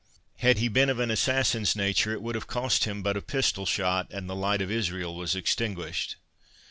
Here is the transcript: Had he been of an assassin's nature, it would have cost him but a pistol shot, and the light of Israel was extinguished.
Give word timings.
Had 0.37 0.57
he 0.57 0.67
been 0.67 0.89
of 0.89 0.97
an 0.97 1.11
assassin's 1.11 1.75
nature, 1.75 2.11
it 2.11 2.23
would 2.23 2.33
have 2.33 2.47
cost 2.47 2.85
him 2.85 3.03
but 3.03 3.15
a 3.15 3.21
pistol 3.21 3.67
shot, 3.67 4.07
and 4.09 4.27
the 4.27 4.35
light 4.35 4.59
of 4.63 4.71
Israel 4.71 5.13
was 5.15 5.35
extinguished. 5.35 6.15